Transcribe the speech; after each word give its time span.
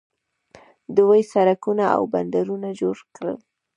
دوی 0.97 1.21
سړکونه 1.33 1.85
او 1.95 2.01
بندرونه 2.13 2.69
جوړ 2.79 2.97
کړل. 3.15 3.37